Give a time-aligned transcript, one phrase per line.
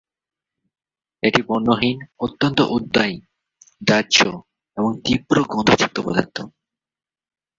[1.23, 3.15] এটি বর্ণহীন, অত্যন্ত উদ্বায়ী,
[3.81, 4.17] দাহ্য
[4.77, 6.37] এবং তীব্র গন্ধযুক্ত পদার্থ।